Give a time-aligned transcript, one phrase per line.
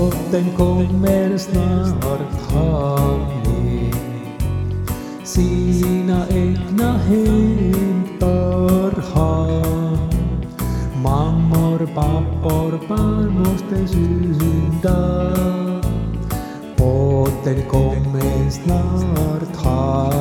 [0.00, 2.98] Båten kommer snart ha
[3.44, 3.94] med
[5.24, 8.24] sina egna hämtar
[9.14, 9.98] han.
[11.02, 15.32] Mammor, pappor, barn måste synda.
[16.76, 20.12] Båten kommer snart ha.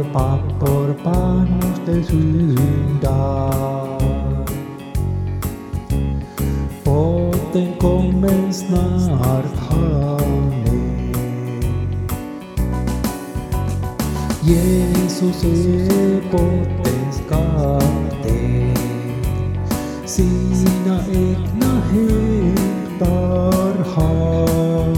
[0.00, 3.98] por pa por panos de syndar.
[6.84, 10.54] Båten kommer snart hamn.
[14.42, 18.74] Jesus är båtens kapten.
[20.06, 24.94] Sina egna hämtar har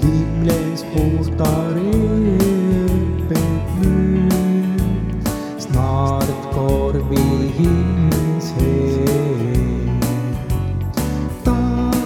[0.00, 2.61] Himlens portar är
[7.02, 8.52] would be his.
[11.44, 12.02] Tak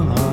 [0.00, 0.29] honom.